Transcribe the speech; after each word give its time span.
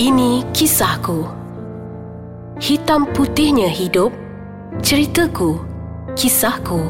Ini 0.00 0.48
kisahku. 0.56 1.28
Hitam 2.56 3.04
putihnya 3.12 3.68
hidup. 3.68 4.08
Ceritaku. 4.80 5.60
Kisahku. 6.16 6.88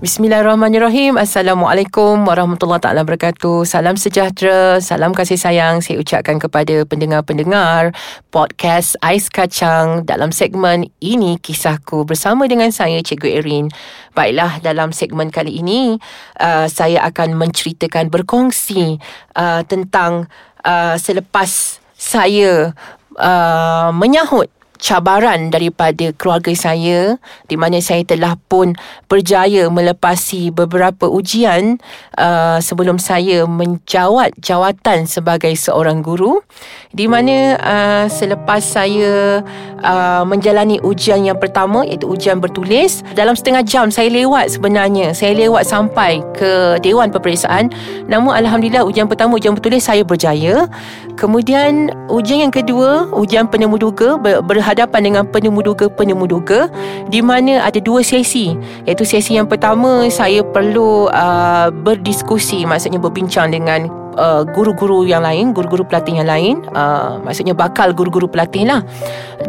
Bismillahirrahmanirrahim. 0.00 1.20
Assalamualaikum 1.20 2.24
warahmatullahi 2.24 2.80
taala 2.80 3.04
wabarakatuh. 3.04 3.68
Salam 3.68 4.00
sejahtera, 4.00 4.80
salam 4.80 5.12
kasih 5.12 5.36
sayang 5.36 5.84
saya 5.84 6.00
ucapkan 6.00 6.40
kepada 6.40 6.88
pendengar-pendengar 6.88 7.92
podcast 8.32 8.96
Ais 9.04 9.28
Kacang 9.28 10.08
dalam 10.08 10.32
segmen 10.32 10.88
ini 11.04 11.36
kisahku 11.36 12.08
bersama 12.08 12.48
dengan 12.48 12.72
saya 12.72 13.04
Cikgu 13.04 13.44
Erin. 13.44 13.68
Baiklah 14.16 14.64
dalam 14.64 14.96
segmen 14.96 15.28
kali 15.28 15.60
ini 15.60 16.00
uh, 16.40 16.72
saya 16.72 17.04
akan 17.04 17.36
menceritakan 17.36 18.08
berkongsi 18.08 18.96
uh, 19.36 19.60
tentang 19.68 20.32
uh, 20.64 20.96
selepas 20.96 21.79
saya 22.00 22.72
uh, 23.20 23.92
menyahut 23.92 24.48
cabaran 24.80 25.52
daripada 25.52 26.10
keluarga 26.16 26.50
saya 26.56 27.20
di 27.46 27.54
mana 27.54 27.78
saya 27.84 28.02
telah 28.02 28.34
pun 28.48 28.72
berjaya 29.06 29.68
melepasi 29.68 30.48
beberapa 30.50 31.06
ujian 31.06 31.76
uh, 32.16 32.58
sebelum 32.58 32.96
saya 32.96 33.44
menjawat 33.44 34.34
jawatan 34.40 35.04
sebagai 35.04 35.52
seorang 35.54 36.00
guru. 36.00 36.40
Di 36.90 37.06
mana 37.06 37.54
uh, 37.60 38.06
selepas 38.10 38.64
saya 38.64 39.44
uh, 39.84 40.24
menjalani 40.26 40.82
ujian 40.82 41.22
yang 41.22 41.38
pertama 41.38 41.86
iaitu 41.86 42.08
ujian 42.10 42.42
bertulis 42.42 43.06
dalam 43.14 43.36
setengah 43.36 43.62
jam 43.62 43.86
saya 43.92 44.10
lewat 44.10 44.50
sebenarnya. 44.50 45.14
Saya 45.14 45.36
lewat 45.36 45.68
sampai 45.68 46.24
ke 46.34 46.80
dewan 46.82 47.12
peperiksaan. 47.14 47.70
Namun 48.10 48.34
alhamdulillah 48.34 48.82
ujian 48.82 49.06
pertama 49.06 49.38
ujian 49.38 49.54
bertulis 49.54 49.86
saya 49.86 50.02
berjaya. 50.02 50.66
Kemudian 51.14 51.92
ujian 52.08 52.48
yang 52.48 52.54
kedua 52.54 53.12
ujian 53.12 53.46
penemu 53.46 53.76
duga 53.76 54.16
ber- 54.16 54.40
berhadapan 54.70 55.10
dengan 55.10 55.24
penemu 55.26 56.30
duga 56.30 56.70
di 57.10 57.18
mana 57.18 57.66
ada 57.66 57.82
dua 57.82 58.06
sesi. 58.06 58.54
Iaitu 58.86 59.02
sesi 59.02 59.34
yang 59.34 59.50
pertama 59.50 60.06
saya 60.14 60.46
perlu 60.46 61.10
uh, 61.10 61.74
berdiskusi 61.74 62.62
maksudnya 62.62 63.02
berbincang 63.02 63.50
dengan 63.50 63.90
uh, 64.14 64.46
guru-guru 64.46 65.02
yang 65.02 65.26
lain 65.26 65.50
guru-guru 65.50 65.82
pelatih 65.82 66.22
yang 66.22 66.30
lain 66.30 66.62
uh, 66.78 67.18
maksudnya 67.18 67.50
bakal 67.50 67.90
guru-guru 67.90 68.30
pelatih 68.30 68.62
lah. 68.70 68.86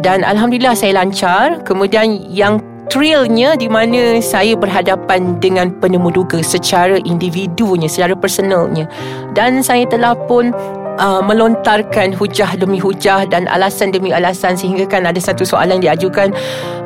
Dan 0.02 0.26
alhamdulillah 0.26 0.74
saya 0.74 0.98
lancar. 0.98 1.62
Kemudian 1.62 2.26
yang 2.26 2.58
thrillnya 2.90 3.54
di 3.54 3.70
mana 3.70 4.18
saya 4.18 4.58
berhadapan 4.58 5.38
dengan 5.38 5.70
penemu 5.78 6.10
duga 6.10 6.42
secara 6.42 6.98
individunya 7.06 7.86
secara 7.86 8.18
personalnya. 8.18 8.90
Dan 9.38 9.62
saya 9.62 9.86
telah 9.86 10.18
pun 10.26 10.50
uh, 10.98 11.20
melontarkan 11.24 12.12
hujah 12.16 12.56
demi 12.58 12.76
hujah 12.82 13.24
dan 13.28 13.48
alasan 13.48 13.94
demi 13.94 14.12
alasan 14.12 14.58
sehingga 14.58 14.84
kan 14.88 15.08
ada 15.08 15.20
satu 15.20 15.46
soalan 15.46 15.80
diajukan 15.80 16.34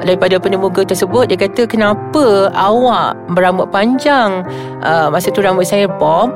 daripada 0.05 0.39
penemuga 0.39 0.85
tersebut. 0.87 1.31
Dia 1.31 1.39
kata 1.41 1.67
kenapa 1.67 2.53
awak 2.55 3.17
berambut 3.33 3.71
panjang? 3.73 4.45
Uh, 4.85 5.09
masa 5.11 5.33
tu 5.33 5.43
rambut 5.43 5.67
saya 5.67 5.89
bob. 5.89 6.31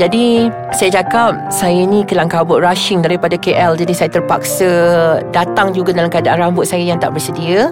Jadi 0.00 0.48
saya 0.72 1.02
cakap 1.02 1.36
saya 1.52 1.84
ni 1.84 2.00
kelang 2.08 2.32
kabut 2.32 2.64
rushing 2.64 3.04
daripada 3.04 3.36
KL 3.36 3.76
jadi 3.76 3.92
saya 3.92 4.08
terpaksa 4.08 4.70
datang 5.36 5.76
juga 5.76 5.92
dalam 5.92 6.08
keadaan 6.08 6.48
rambut 6.48 6.64
saya 6.64 6.80
yang 6.80 6.96
tak 6.96 7.12
bersedia. 7.12 7.68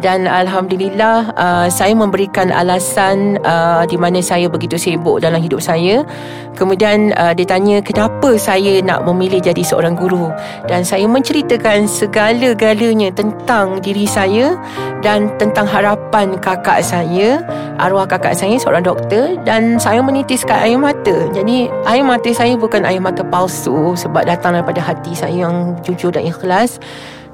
Dan 0.00 0.28
alhamdulillah 0.28 1.32
uh, 1.36 1.66
saya 1.72 1.96
memberikan 1.96 2.52
alasan 2.52 3.40
uh, 3.42 3.88
di 3.88 3.96
mana 3.96 4.20
saya 4.20 4.44
begitu 4.44 4.76
sibuk 4.76 5.24
dalam 5.24 5.40
hidup 5.40 5.64
saya. 5.64 6.04
Kemudian 6.52 7.16
uh, 7.16 7.32
dia 7.32 7.48
tanya 7.48 7.80
kenapa 7.80 8.36
saya 8.36 8.75
nak 8.82 9.04
memilih 9.04 9.40
jadi 9.40 9.62
seorang 9.62 9.94
guru. 9.94 10.32
Dan 10.66 10.82
saya 10.82 11.04
menceritakan 11.06 11.86
segala-galanya 11.86 13.12
tentang 13.14 13.80
diri 13.80 14.04
saya 14.04 14.56
dan 15.00 15.30
tentang 15.38 15.68
harapan 15.68 16.36
kakak 16.40 16.82
saya 16.82 17.40
arwah 17.76 18.08
kakak 18.08 18.36
saya 18.36 18.56
seorang 18.56 18.84
doktor. 18.84 19.36
Dan 19.44 19.76
saya 19.76 20.00
menitiskan 20.00 20.66
air 20.66 20.78
mata. 20.80 21.16
Jadi 21.32 21.68
air 21.88 22.04
mata 22.04 22.30
saya 22.32 22.56
bukan 22.56 22.84
air 22.84 23.00
mata 23.00 23.22
palsu 23.22 23.94
sebab 23.94 24.24
datang 24.26 24.56
daripada 24.56 24.80
hati 24.80 25.12
saya 25.12 25.48
yang 25.48 25.76
jujur 25.84 26.12
dan 26.12 26.26
ikhlas. 26.26 26.80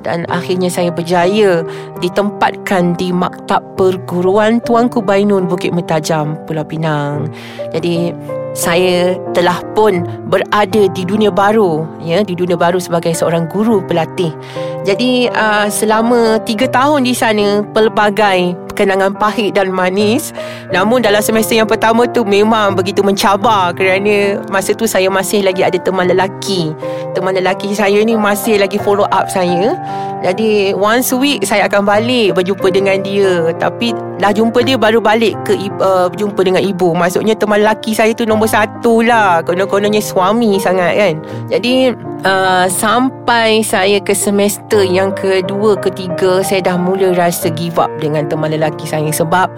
Dan 0.03 0.27
akhirnya 0.27 0.67
saya 0.67 0.91
berjaya 0.91 1.63
ditempatkan 2.03 2.99
di 2.99 3.15
Maktab 3.15 3.63
Perguruan 3.79 4.59
Tuanku 4.67 4.99
Bainun 4.99 5.47
Bukit 5.47 5.71
Mertajam 5.71 6.35
Pulau 6.45 6.67
Pinang. 6.67 7.31
Jadi 7.71 8.11
saya 8.53 9.17
telah 9.33 9.61
pun 9.73 10.05
berada 10.29 10.89
di 10.93 11.03
dunia 11.09 11.33
baru 11.33 11.89
ya 12.05 12.21
di 12.21 12.37
dunia 12.37 12.57
baru 12.57 12.77
sebagai 12.77 13.17
seorang 13.17 13.49
guru 13.49 13.81
pelatih. 13.85 14.33
Jadi 14.85 15.31
uh, 15.33 15.69
selama 15.73 16.43
tiga 16.45 16.69
tahun 16.69 17.09
di 17.09 17.15
sana 17.17 17.65
pelbagai 17.73 18.57
kenangan 18.73 19.15
pahit 19.15 19.55
dan 19.55 19.71
manis. 19.71 20.33
Namun 20.73 21.05
dalam 21.05 21.21
semester 21.21 21.55
yang 21.55 21.69
pertama 21.69 22.09
tu 22.09 22.25
memang 22.25 22.75
begitu 22.75 23.05
mencabar 23.05 23.77
kerana 23.77 24.41
masa 24.49 24.73
tu 24.73 24.89
saya 24.89 25.13
masih 25.13 25.45
lagi 25.45 25.61
ada 25.61 25.77
teman 25.77 26.09
lelaki. 26.09 26.73
Teman 27.13 27.37
lelaki 27.37 27.77
saya 27.77 28.01
ni 28.01 28.17
masih 28.17 28.57
lagi 28.57 28.81
follow 28.81 29.05
up 29.13 29.29
saya. 29.29 29.77
Jadi 30.23 30.71
once 30.79 31.11
a 31.11 31.19
week 31.19 31.43
saya 31.43 31.67
akan 31.67 31.83
balik 31.83 32.39
berjumpa 32.39 32.71
dengan 32.71 33.03
dia. 33.03 33.51
Tapi 33.59 33.91
dah 34.23 34.31
jumpa 34.31 34.63
dia 34.63 34.79
baru 34.79 35.03
balik 35.03 35.35
ke 35.43 35.59
uh, 35.83 36.07
berjumpa 36.07 36.41
dengan 36.47 36.63
ibu. 36.63 36.95
Maksudnya 36.95 37.35
teman 37.35 37.59
lelaki 37.59 37.91
saya 37.91 38.15
tu 38.15 38.23
nombor 38.23 38.47
satu 38.47 39.03
lah. 39.03 39.43
Konon-kononnya 39.43 39.99
suami 39.99 40.63
sangat 40.63 40.95
kan. 40.95 41.15
Jadi 41.51 41.91
uh, 42.23 42.71
sampai 42.71 43.67
saya 43.67 43.99
ke 43.99 44.15
semester 44.15 44.87
yang 44.87 45.11
kedua, 45.11 45.75
ketiga 45.83 46.39
saya 46.47 46.63
dah 46.63 46.79
mula 46.79 47.11
rasa 47.19 47.51
give 47.51 47.83
up 47.83 47.91
dengan 47.99 48.31
teman 48.31 48.55
lelaki 48.55 48.62
saya 48.85 49.11
sebab 49.11 49.49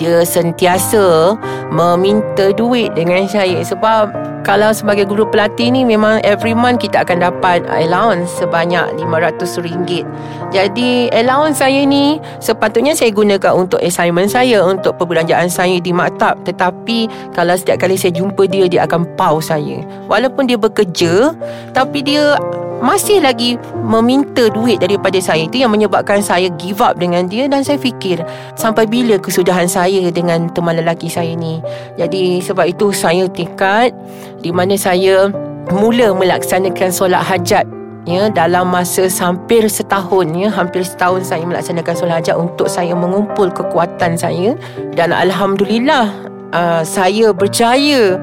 dia 0.00 0.24
sentiasa 0.24 1.36
meminta 1.70 2.50
duit 2.56 2.90
dengan 2.96 3.28
saya 3.28 3.60
sebab 3.62 4.30
kalau 4.40 4.72
sebagai 4.72 5.04
guru 5.04 5.28
pelatih 5.28 5.68
ni 5.68 5.84
memang 5.84 6.24
every 6.24 6.56
month 6.56 6.80
kita 6.80 7.04
akan 7.04 7.20
dapat 7.20 7.60
allowance 7.68 8.32
sebanyak 8.40 8.88
RM500. 8.96 10.08
Jadi 10.50 11.12
allowance 11.12 11.60
saya 11.60 11.84
ni 11.84 12.16
sepatutnya 12.40 12.96
saya 12.96 13.12
gunakan 13.12 13.52
untuk 13.52 13.78
assignment 13.84 14.32
saya, 14.32 14.64
untuk 14.64 14.96
perbelanjaan 14.96 15.52
saya 15.52 15.76
di 15.78 15.92
maktab. 15.92 16.40
Tetapi 16.48 17.30
kalau 17.36 17.52
setiap 17.54 17.84
kali 17.84 18.00
saya 18.00 18.16
jumpa 18.16 18.48
dia, 18.48 18.64
dia 18.66 18.88
akan 18.88 19.04
pause 19.14 19.52
saya. 19.52 19.84
Walaupun 20.08 20.48
dia 20.48 20.56
bekerja, 20.56 21.36
tapi 21.76 22.00
dia 22.00 22.34
masih 22.80 23.20
lagi 23.20 23.60
meminta 23.84 24.48
duit 24.50 24.80
daripada 24.80 25.20
saya. 25.20 25.46
Itu 25.46 25.60
yang 25.60 25.72
menyebabkan 25.72 26.24
saya 26.24 26.48
give 26.56 26.80
up 26.80 26.96
dengan 26.96 27.28
dia 27.28 27.46
dan 27.46 27.62
saya 27.62 27.76
fikir 27.76 28.24
sampai 28.56 28.88
bila 28.88 29.20
kesudahan 29.20 29.68
saya 29.68 30.08
dengan 30.10 30.48
teman 30.50 30.80
lelaki 30.80 31.06
saya 31.06 31.36
ni. 31.36 31.60
Jadi 32.00 32.40
sebab 32.40 32.66
itu 32.72 32.90
saya 32.90 33.28
tekad 33.30 33.92
di 34.40 34.50
mana 34.50 34.74
saya 34.74 35.28
mula 35.70 36.16
melaksanakan 36.16 36.90
solat 36.90 37.22
hajat 37.22 37.68
ya 38.08 38.32
dalam 38.32 38.72
masa 38.72 39.06
hampir 39.20 39.68
setahun 39.68 40.32
ya 40.32 40.48
hampir 40.48 40.80
setahun 40.82 41.28
saya 41.28 41.44
melaksanakan 41.44 41.94
solat 41.94 42.24
hajat 42.24 42.36
untuk 42.40 42.66
saya 42.66 42.96
mengumpul 42.96 43.52
kekuatan 43.52 44.16
saya. 44.16 44.56
Dan 44.96 45.12
alhamdulillah 45.12 46.10
uh, 46.56 46.82
saya 46.82 47.30
berjaya 47.36 48.18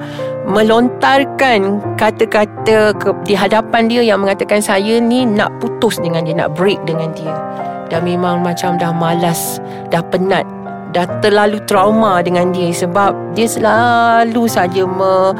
melontarkan 0.47 1.84
kata-kata 2.00 2.96
ke, 2.96 3.12
di 3.28 3.35
hadapan 3.35 3.91
dia 3.91 4.02
yang 4.02 4.24
mengatakan 4.24 4.63
saya 4.63 4.97
ni 5.03 5.28
nak 5.28 5.52
putus 5.59 6.00
dengan 6.00 6.24
dia, 6.24 6.35
nak 6.40 6.56
break 6.56 6.80
dengan 6.88 7.12
dia. 7.12 7.35
Dan 7.91 8.08
memang 8.08 8.44
macam 8.44 8.80
dah 8.80 8.91
malas, 8.96 9.59
dah 9.91 10.03
penat, 10.08 10.47
dah 10.96 11.08
terlalu 11.20 11.59
trauma 11.68 12.20
dengan 12.24 12.52
dia 12.52 12.72
sebab 12.72 13.14
dia 13.36 13.48
selalu 13.48 14.48
saja 14.48 14.84
me, 14.88 15.36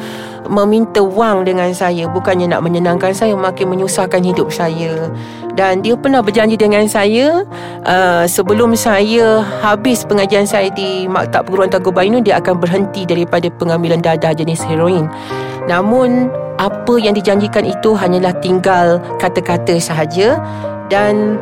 meminta 0.48 1.04
wang 1.04 1.44
dengan 1.44 1.72
saya. 1.72 2.08
Bukannya 2.10 2.52
nak 2.52 2.64
menyenangkan 2.64 3.12
saya, 3.16 3.36
makin 3.36 3.72
menyusahkan 3.72 4.24
hidup 4.24 4.50
saya. 4.52 5.12
Dan 5.58 5.82
dia 5.82 5.98
pernah 5.98 6.22
berjanji 6.22 6.54
dengan 6.54 6.86
saya 6.86 7.42
uh, 7.90 8.24
sebelum 8.30 8.78
saya 8.78 9.42
habis 9.66 10.06
pengajian 10.06 10.46
saya 10.46 10.70
di 10.70 11.10
Maktab 11.10 11.50
Perguruan 11.50 11.74
Tangguh 11.74 11.90
Bainu 11.90 12.22
dia 12.22 12.38
akan 12.38 12.62
berhenti 12.62 13.10
daripada 13.10 13.50
pengambilan 13.50 13.98
dadah 13.98 14.38
jenis 14.38 14.62
heroin. 14.62 15.10
Namun 15.66 16.30
apa 16.62 16.94
yang 17.02 17.18
dijanjikan 17.18 17.66
itu 17.66 17.98
hanyalah 17.98 18.38
tinggal 18.38 19.02
kata-kata 19.18 19.82
sahaja 19.82 20.38
dan 20.94 21.42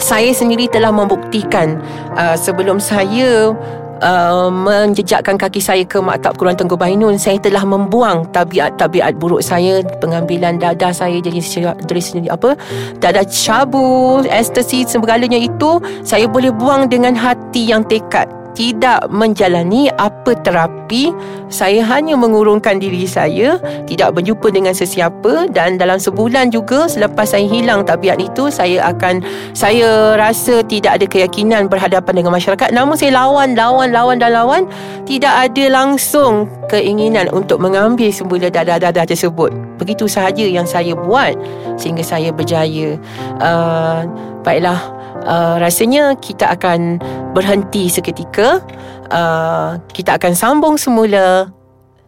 saya 0.00 0.32
sendiri 0.32 0.66
telah 0.72 0.90
membuktikan 0.90 1.78
uh, 2.16 2.34
sebelum 2.34 2.80
saya 2.80 3.52
uh, 4.00 4.48
menjejakkan 4.48 5.36
kaki 5.36 5.60
saya 5.60 5.84
ke 5.84 6.00
Maktab 6.00 6.40
Quran 6.40 6.56
Tengku 6.56 6.74
Bainun 6.74 7.20
saya 7.20 7.36
telah 7.38 7.62
membuang 7.62 8.26
tabiat-tabiat 8.32 9.20
buruk 9.20 9.44
saya 9.44 9.84
pengambilan 10.00 10.58
dadah 10.58 10.90
saya 10.90 11.20
jadi 11.20 11.40
dari 11.84 12.02
sini 12.02 12.26
apa 12.32 12.56
dadah 12.98 13.24
cabu 13.28 14.20
ekstasi 14.24 14.88
segalanya 14.88 15.38
itu 15.38 15.78
saya 16.02 16.26
boleh 16.26 16.50
buang 16.50 16.88
dengan 16.88 17.12
hati 17.12 17.70
yang 17.70 17.84
tekad 17.84 18.39
tidak 18.54 19.06
menjalani 19.08 19.88
apa 19.96 20.34
terapi 20.42 21.14
saya 21.50 21.82
hanya 21.86 22.14
mengurungkan 22.14 22.78
diri 22.78 23.06
saya 23.06 23.58
tidak 23.86 24.14
berjumpa 24.18 24.50
dengan 24.50 24.74
sesiapa 24.74 25.50
dan 25.50 25.78
dalam 25.78 25.98
sebulan 25.98 26.50
juga 26.54 26.86
selepas 26.86 27.34
saya 27.34 27.46
hilang 27.46 27.86
tabiat 27.86 28.18
itu 28.18 28.50
saya 28.50 28.86
akan 28.90 29.22
saya 29.54 30.14
rasa 30.18 30.62
tidak 30.66 31.00
ada 31.00 31.06
keyakinan 31.06 31.66
berhadapan 31.70 32.22
dengan 32.22 32.34
masyarakat. 32.34 32.70
Namun 32.74 32.94
saya 32.98 33.14
lawan 33.14 33.54
lawan 33.54 33.90
lawan 33.90 34.16
dan 34.18 34.34
lawan 34.34 34.62
tidak 35.06 35.50
ada 35.50 35.64
langsung 35.70 36.46
keinginan 36.70 37.26
untuk 37.34 37.58
mengambil 37.58 38.10
semula 38.14 38.46
dadah-dadah 38.50 39.06
tersebut. 39.06 39.50
Begitu 39.78 40.06
sahaja 40.06 40.46
yang 40.46 40.66
saya 40.66 40.94
buat 40.94 41.34
sehingga 41.78 42.02
saya 42.06 42.30
berjaya. 42.30 42.98
Uh, 43.42 44.06
baiklah 44.40 44.80
uh, 45.24 45.56
rasanya 45.60 46.16
kita 46.18 46.48
akan 46.52 47.00
berhenti 47.36 47.90
seketika. 47.90 48.62
Uh, 49.10 49.76
kita 49.90 50.16
akan 50.16 50.32
sambung 50.38 50.74
semula 50.78 51.50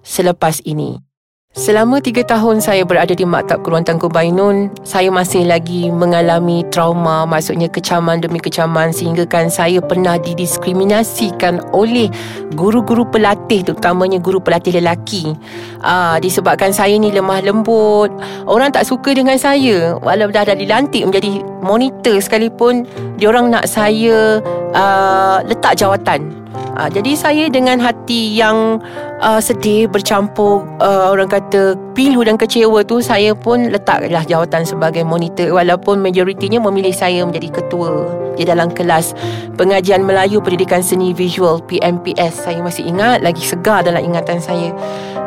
selepas 0.07 0.63
ini. 0.63 1.12
Selama 1.53 2.01
tiga 2.01 2.25
tahun 2.25 2.65
saya 2.65 2.81
berada 2.81 3.13
di 3.13 3.29
Maktab 3.29 3.61
Keruan 3.61 3.85
Tangguh 3.85 4.09
Bainun, 4.09 4.73
saya 4.89 5.13
masih 5.13 5.45
lagi 5.45 5.93
mengalami 5.93 6.65
trauma, 6.73 7.29
maksudnya 7.29 7.69
kecaman 7.69 8.25
demi 8.25 8.41
kecaman 8.41 8.89
sehingga 8.89 9.29
kan 9.29 9.53
saya 9.53 9.85
pernah 9.85 10.17
didiskriminasikan 10.17 11.61
oleh 11.77 12.09
guru-guru 12.57 13.05
pelatih, 13.05 13.69
terutamanya 13.69 14.17
guru 14.17 14.41
pelatih 14.41 14.81
lelaki. 14.81 15.37
Aa, 15.85 16.17
ah, 16.17 16.25
disebabkan 16.25 16.73
saya 16.73 16.97
ni 16.97 17.13
lemah 17.13 17.45
lembut, 17.45 18.09
orang 18.49 18.73
tak 18.73 18.89
suka 18.89 19.13
dengan 19.13 19.37
saya. 19.37 20.01
Walau 20.01 20.33
dah 20.33 20.49
dah 20.49 20.57
dilantik 20.57 21.05
menjadi 21.05 21.45
monitor 21.61 22.17
sekalipun, 22.17 22.89
diorang 23.21 23.53
nak 23.53 23.69
saya 23.69 24.41
aa, 24.73 24.81
ah, 24.81 25.39
letak 25.45 25.77
jawatan. 25.77 26.33
Uh, 26.73 26.89
jadi 26.89 27.13
saya 27.13 27.45
dengan 27.53 27.77
hati 27.77 28.33
yang 28.33 28.81
uh, 29.23 29.41
sedih 29.41 29.87
bercampur 29.87 30.67
uh, 30.83 31.15
orang 31.15 31.31
kata 31.31 31.79
pilu 31.95 32.27
dan 32.27 32.37
kecewa 32.37 32.83
tu 32.83 32.99
saya 32.99 33.33
pun 33.33 33.71
letaklah 33.71 34.27
jawatan 34.27 34.67
sebagai 34.67 35.07
monitor. 35.07 35.55
Walaupun 35.55 36.03
majoritinya 36.03 36.59
memilih 36.59 36.93
saya 36.93 37.23
menjadi 37.25 37.63
ketua 37.63 38.11
di 38.35 38.49
dalam 38.49 38.73
kelas 38.73 39.13
pengajian 39.61 40.03
Melayu 40.03 40.41
Pendidikan 40.41 40.81
Seni 40.81 41.13
Visual 41.13 41.61
PMPS 41.69 42.49
saya 42.49 42.65
masih 42.65 42.89
ingat 42.89 43.21
lagi 43.21 43.45
segar 43.45 43.87
dalam 43.87 44.03
ingatan 44.03 44.41
saya. 44.43 44.75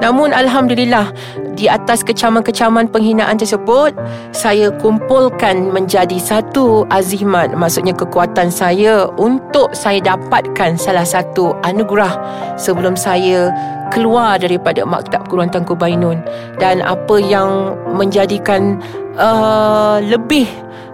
Namun 0.04 0.36
alhamdulillah 0.36 1.16
di 1.56 1.72
atas 1.72 2.04
kecaman-kecaman 2.04 2.92
penghinaan 2.92 3.40
tersebut 3.40 3.96
saya 4.36 4.74
kumpulkan 4.84 5.72
menjadi 5.72 6.20
satu 6.20 6.84
azimat. 6.92 7.56
Maksudnya 7.56 7.96
kekuatan 7.96 8.52
saya 8.52 9.08
untuk 9.16 9.72
saya 9.72 10.04
dapatkan 10.04 10.76
salah 10.76 11.08
satu 11.08 11.56
anugerah 11.64 12.12
sebelum 12.60 13.00
saya 13.00 13.54
keluar 13.96 14.36
daripada 14.36 14.84
Maktab 14.84 15.32
Quran 15.32 15.48
Tangku 15.48 15.72
Bainun 15.72 16.20
dan 16.60 16.84
apa 16.84 17.16
yang 17.24 17.80
menjadikan 17.96 18.84
uh, 19.16 20.04
lebih 20.04 20.44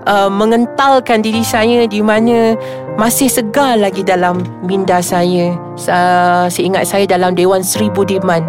uh, 0.06 0.30
mengentalkan 0.30 1.26
diri 1.26 1.42
saya 1.42 1.90
di 1.90 2.06
mana 2.06 2.54
masih 3.02 3.26
segar 3.26 3.82
lagi 3.82 4.06
dalam 4.06 4.46
minda 4.62 5.02
saya. 5.02 5.58
Uh, 5.90 6.46
seingat 6.46 6.86
saya 6.86 7.10
dalam 7.10 7.34
Dewan 7.34 7.66
Seribu 7.66 8.06
Diman 8.06 8.46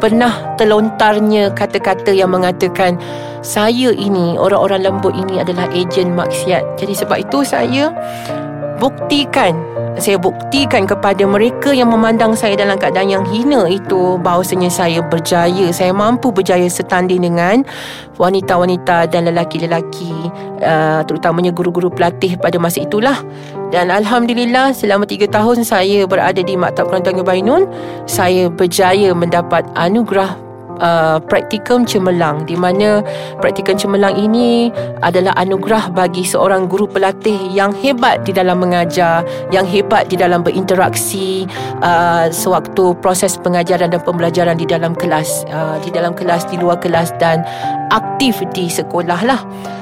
pernah 0.00 0.32
terlontarnya 0.56 1.52
kata-kata 1.52 2.16
yang 2.16 2.32
mengatakan 2.32 2.96
saya 3.40 3.92
ini, 3.96 4.36
orang-orang 4.36 4.84
lembut 4.84 5.16
ini 5.16 5.40
adalah 5.40 5.68
ejen 5.72 6.12
maksiat. 6.12 6.76
Jadi 6.76 6.92
sebab 6.92 7.24
itu 7.24 7.40
saya 7.40 7.88
buktikan 8.80 9.52
saya 10.00 10.16
buktikan 10.16 10.88
kepada 10.88 11.28
mereka 11.28 11.76
yang 11.76 11.92
memandang 11.92 12.32
saya 12.32 12.56
dalam 12.56 12.80
keadaan 12.80 13.12
yang 13.12 13.24
hina 13.28 13.68
itu 13.68 14.16
bahawasanya 14.24 14.72
saya 14.72 15.04
berjaya 15.04 15.68
saya 15.74 15.92
mampu 15.92 16.32
berjaya 16.32 16.64
setanding 16.70 17.20
dengan 17.20 17.66
wanita-wanita 18.16 19.12
dan 19.12 19.28
lelaki-lelaki 19.28 20.32
uh, 20.64 21.04
terutamanya 21.04 21.52
guru-guru 21.52 21.92
pelatih 21.92 22.36
pada 22.40 22.56
masa 22.56 22.84
itulah. 22.84 23.20
Dan 23.70 23.92
Alhamdulillah 23.92 24.74
selama 24.74 25.06
tiga 25.06 25.30
tahun 25.30 25.62
saya 25.62 26.02
berada 26.08 26.42
di 26.42 26.58
Maktab 26.58 26.90
Kelantan 26.90 27.22
Bainun 27.22 27.70
saya 28.08 28.50
berjaya 28.50 29.14
mendapat 29.14 29.62
anugerah 29.78 30.49
uh, 30.80 31.20
praktikum 31.22 31.84
cemerlang 31.86 32.48
di 32.48 32.56
mana 32.56 33.04
praktikum 33.38 33.76
cemerlang 33.76 34.16
ini 34.16 34.72
adalah 35.04 35.36
anugerah 35.38 35.92
bagi 35.92 36.24
seorang 36.26 36.66
guru 36.66 36.88
pelatih 36.88 37.36
yang 37.52 37.70
hebat 37.76 38.24
di 38.26 38.32
dalam 38.34 38.58
mengajar, 38.58 39.22
yang 39.54 39.68
hebat 39.68 40.08
di 40.10 40.16
dalam 40.16 40.42
berinteraksi 40.42 41.46
uh, 41.84 42.26
sewaktu 42.32 42.96
proses 42.98 43.36
pengajaran 43.38 43.92
dan 43.92 44.00
pembelajaran 44.02 44.56
di 44.56 44.66
dalam 44.66 44.96
kelas, 44.96 45.44
uh, 45.52 45.76
di 45.84 45.92
dalam 45.92 46.16
kelas, 46.16 46.48
di 46.48 46.56
luar 46.58 46.80
kelas 46.80 47.12
dan 47.20 47.44
aktif 47.92 48.40
di 48.56 48.66
sekolah 48.66 49.20
lah. 49.22 49.40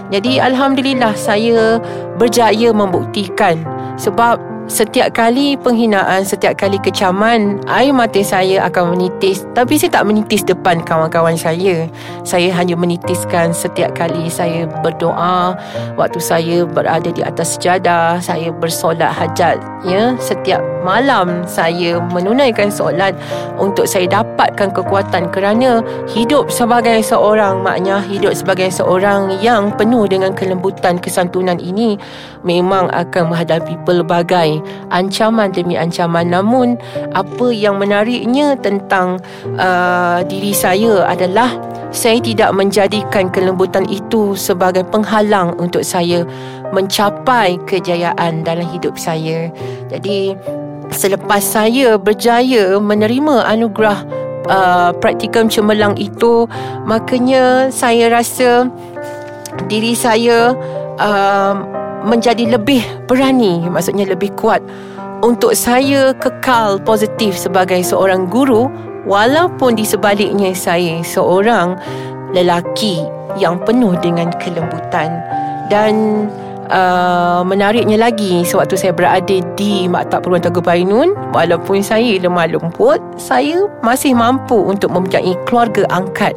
Jadi 0.09 0.41
Alhamdulillah 0.41 1.13
saya 1.15 1.77
berjaya 2.17 2.73
membuktikan 2.73 3.61
sebab 4.01 4.58
Setiap 4.69 5.17
kali 5.17 5.57
penghinaan, 5.57 6.29
setiap 6.29 6.61
kali 6.61 6.77
kecaman, 6.85 7.57
air 7.73 7.89
mata 7.89 8.21
saya 8.21 8.69
akan 8.69 8.93
menitis. 8.93 9.49
Tapi 9.57 9.81
saya 9.81 9.97
tak 9.97 10.05
menitis 10.05 10.45
depan 10.45 10.85
kawan-kawan 10.85 11.41
saya. 11.41 11.89
Saya 12.21 12.53
hanya 12.53 12.77
menitiskan 12.77 13.57
setiap 13.57 13.97
kali 13.97 14.29
saya 14.29 14.69
berdoa, 14.85 15.57
waktu 15.97 16.21
saya 16.21 16.69
berada 16.69 17.09
di 17.09 17.25
atas 17.25 17.57
sejadah, 17.57 18.21
saya 18.21 18.53
bersolat 18.53 19.09
hajat. 19.09 19.57
Ya, 19.89 20.13
setiap 20.21 20.61
malam 20.83 21.45
saya 21.45 21.99
menunaikan 22.01 22.71
solat 22.73 23.15
untuk 23.59 23.85
saya 23.85 24.07
dapatkan 24.09 24.71
kekuatan 24.73 25.31
kerana 25.31 25.83
hidup 26.11 26.49
sebagai 26.49 27.01
seorang 27.03 27.61
maknya 27.63 28.01
hidup 28.03 28.35
sebagai 28.35 28.71
seorang 28.71 29.35
yang 29.43 29.71
penuh 29.75 30.07
dengan 30.07 30.33
kelembutan 30.33 30.99
kesantunan 30.99 31.59
ini 31.59 31.99
memang 32.43 32.89
akan 32.93 33.33
menghadapi 33.33 33.75
pelbagai 33.83 34.63
ancaman 34.95 35.51
demi 35.53 35.75
ancaman. 35.75 36.31
Namun 36.31 36.79
apa 37.15 37.47
yang 37.51 37.81
menariknya 37.81 38.55
tentang 38.59 39.21
uh, 39.59 40.23
diri 40.27 40.53
saya 40.55 41.07
adalah 41.09 41.51
saya 41.89 42.21
tidak 42.21 42.53
menjadikan 42.53 43.33
kelembutan 43.33 43.89
itu 43.89 44.37
sebagai 44.37 44.85
penghalang 44.89 45.57
untuk 45.57 45.81
saya 45.81 46.25
mencapai 46.71 47.57
kejayaan 47.65 48.45
dalam 48.45 48.69
hidup 48.69 49.01
saya. 49.01 49.49
Jadi 49.89 50.37
selepas 50.93 51.41
saya 51.41 51.97
berjaya 51.97 52.77
menerima 52.77 53.45
anugerah 53.49 54.05
uh, 54.53 54.91
praktikum 55.01 55.49
cemerlang 55.49 55.97
itu, 55.97 56.45
makanya 56.85 57.73
saya 57.73 58.13
rasa 58.13 58.69
diri 59.67 59.97
saya 59.97 60.53
uh, 61.01 61.55
menjadi 62.07 62.55
lebih 62.55 62.85
berani 63.11 63.67
maksudnya 63.67 64.07
lebih 64.07 64.31
kuat 64.39 64.63
untuk 65.21 65.51
saya 65.59 66.15
kekal 66.15 66.79
positif 66.79 67.35
sebagai 67.35 67.83
seorang 67.83 68.31
guru 68.31 68.71
walaupun 69.09 69.75
di 69.75 69.89
sebaliknya 69.89 70.53
saya 70.53 71.01
seorang 71.01 71.75
lelaki 72.37 73.01
yang 73.41 73.57
penuh 73.65 73.97
dengan 74.05 74.29
kelembutan 74.37 75.09
dan 75.73 76.27
uh, 76.69 77.41
menariknya 77.43 77.97
lagi 77.97 78.45
sewaktu 78.45 78.77
saya 78.77 78.93
berada 78.93 79.37
di 79.57 79.89
Maktab 79.89 80.25
Peruan 80.25 80.45
Tengah 80.45 80.61
Bainun 80.61 81.17
walaupun 81.33 81.81
saya 81.81 82.21
lemah 82.21 82.53
lembut 82.53 83.01
saya 83.17 83.65
masih 83.81 84.13
mampu 84.13 84.57
untuk 84.57 84.93
mempunyai 84.93 85.35
keluarga 85.49 85.89
angkat. 85.89 86.37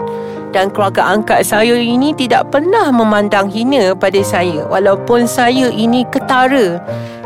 Dan 0.51 0.67
keluarga 0.67 1.15
angkat 1.15 1.47
saya 1.47 1.79
ini 1.79 2.11
tidak 2.11 2.51
pernah 2.51 2.91
memandang 2.91 3.47
hina 3.47 3.95
pada 3.95 4.19
saya 4.19 4.67
walaupun 4.67 5.23
saya 5.23 5.71
ini 5.71 6.03
ketara 6.11 6.75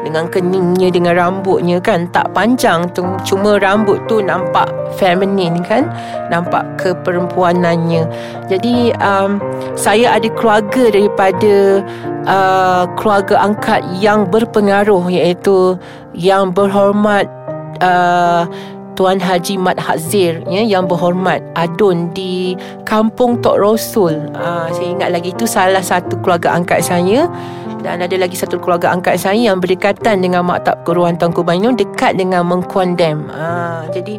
dengan 0.05 0.29
keningnya 0.29 0.93
dengan 0.93 1.17
rambutnya 1.17 1.81
kan 1.81 2.05
tak 2.13 2.29
panjang 2.37 2.85
tu. 2.93 3.01
Cuma 3.25 3.57
rambut 3.57 3.97
tu 4.05 4.21
nampak 4.21 4.69
feminin 5.01 5.65
kan 5.65 5.89
nampak 6.29 6.61
keperempuanannya. 6.77 8.05
Jadi 8.45 8.93
um, 9.01 9.41
saya 9.73 10.21
ada 10.21 10.29
keluarga 10.37 10.93
daripada 10.93 11.81
uh, 12.29 12.85
keluarga 12.93 13.41
angkat 13.41 13.81
yang 13.97 14.29
berpengaruh 14.29 15.09
iaitu 15.09 15.75
yang 16.13 16.53
berhormat 16.53 17.25
uh, 17.81 18.45
Tuan 18.95 19.19
Haji 19.19 19.59
Mat 19.59 19.75
Hazir 19.75 20.39
ya, 20.47 20.63
yang 20.63 20.87
berhormat 20.87 21.43
Adun 21.59 22.15
di 22.15 22.55
Kampung 22.87 23.43
Tok 23.43 23.59
Rosul. 23.59 24.31
Uh, 24.31 24.71
saya 24.71 24.87
ingat 24.87 25.09
lagi 25.11 25.35
itu 25.35 25.43
salah 25.43 25.83
satu 25.83 26.15
keluarga 26.23 26.55
angkat 26.55 26.79
saya 26.79 27.27
dan 27.85 28.01
ada 28.01 28.17
lagi 28.17 28.33
satu 28.33 28.57
keluarga 28.57 28.89
angkat 28.89 29.21
saya 29.21 29.37
yang 29.37 29.61
berdekatan 29.61 30.25
dengan 30.25 30.41
Maktab 30.41 30.81
Keruan 30.81 31.21
Tengku 31.21 31.45
Bainun 31.45 31.77
dekat 31.77 32.17
dengan 32.17 32.41
Mengkuan 32.49 32.97
Dam. 32.97 33.29
Uh, 33.29 33.85
jadi 33.93 34.17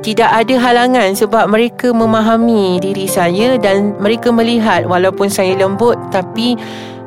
tidak 0.00 0.32
ada 0.32 0.54
halangan 0.58 1.14
sebab 1.14 1.46
mereka 1.46 1.92
memahami 1.92 2.80
diri 2.80 3.06
saya 3.06 3.60
dan 3.60 3.94
mereka 4.00 4.32
melihat 4.34 4.88
walaupun 4.88 5.30
saya 5.30 5.54
lembut 5.54 5.94
tapi 6.10 6.56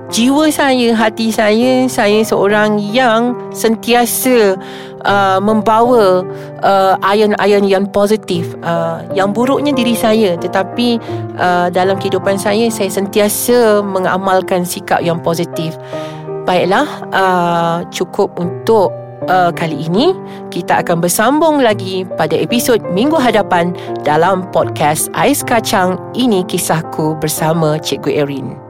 jiwa 0.10 0.50
saya, 0.52 0.94
hati 0.94 1.30
saya, 1.34 1.86
saya 1.90 2.22
seorang 2.22 2.78
yang 2.80 3.34
sentiasa 3.56 4.58
uh, 5.06 5.40
membawa 5.40 6.26
uh, 6.62 6.94
iron-iron 7.06 7.66
yang 7.66 7.86
positif. 7.90 8.54
Uh, 8.66 9.02
yang 9.14 9.32
buruknya 9.32 9.72
diri 9.72 9.94
saya 9.94 10.36
tetapi 10.38 11.00
uh, 11.38 11.68
dalam 11.72 11.98
kehidupan 11.98 12.38
saya 12.38 12.68
saya 12.70 12.90
sentiasa 12.90 13.82
mengamalkan 13.86 14.66
sikap 14.66 15.02
yang 15.02 15.22
positif. 15.22 15.78
Baiklah, 16.46 16.86
uh, 17.10 17.78
cukup 17.90 18.38
untuk 18.38 18.94
uh, 19.30 19.50
kali 19.54 19.90
ini. 19.90 20.14
Kita 20.54 20.86
akan 20.86 21.02
bersambung 21.02 21.60
lagi 21.62 22.06
pada 22.16 22.38
episod 22.38 22.80
minggu 22.94 23.18
hadapan 23.18 23.74
dalam 24.06 24.46
podcast 24.54 25.10
Ais 25.18 25.42
Kacang. 25.42 25.98
Ini 26.14 26.46
kisahku 26.46 27.18
bersama 27.18 27.82
Cikgu 27.82 28.12
Erin. 28.14 28.64